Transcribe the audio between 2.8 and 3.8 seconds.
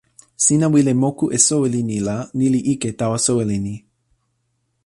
tawa soweli ni.